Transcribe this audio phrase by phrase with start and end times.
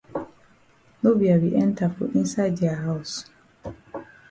[1.03, 3.11] No be I be enter for inside dia haus.